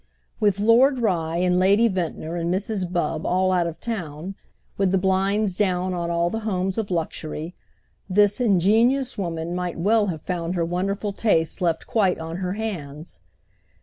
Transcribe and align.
With 0.39 0.59
Lord 0.59 0.97
Rye 0.97 1.37
and 1.37 1.59
Lady 1.59 1.87
Ventnor 1.87 2.35
and 2.35 2.51
Mrs. 2.51 2.91
Bubb 2.91 3.23
all 3.23 3.51
out 3.51 3.67
of 3.67 3.79
town, 3.79 4.33
with 4.75 4.89
the 4.91 4.97
blinds 4.97 5.55
down 5.55 5.93
on 5.93 6.09
all 6.09 6.31
the 6.31 6.39
homes 6.39 6.79
of 6.79 6.89
luxury, 6.89 7.53
this 8.09 8.41
ingenious 8.41 9.15
woman 9.15 9.53
might 9.53 9.77
well 9.77 10.07
have 10.07 10.23
found 10.23 10.55
her 10.55 10.65
wonderful 10.65 11.13
taste 11.13 11.61
left 11.61 11.85
quite 11.85 12.17
on 12.17 12.37
her 12.37 12.53
hands. 12.53 13.19